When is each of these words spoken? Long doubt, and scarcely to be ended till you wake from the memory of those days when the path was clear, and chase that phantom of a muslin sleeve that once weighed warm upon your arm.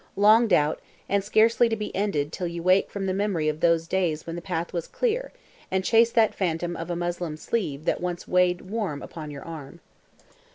Long 0.15 0.47
doubt, 0.47 0.81
and 1.07 1.23
scarcely 1.23 1.69
to 1.69 1.75
be 1.75 1.95
ended 1.95 2.31
till 2.33 2.47
you 2.47 2.63
wake 2.63 2.89
from 2.89 3.05
the 3.05 3.13
memory 3.13 3.47
of 3.49 3.59
those 3.59 3.87
days 3.87 4.25
when 4.25 4.35
the 4.35 4.41
path 4.41 4.73
was 4.73 4.87
clear, 4.87 5.31
and 5.69 5.83
chase 5.83 6.11
that 6.13 6.33
phantom 6.33 6.75
of 6.75 6.89
a 6.89 6.95
muslin 6.95 7.37
sleeve 7.37 7.85
that 7.85 8.01
once 8.01 8.27
weighed 8.27 8.61
warm 8.61 9.03
upon 9.03 9.29
your 9.29 9.43
arm. 9.43 9.79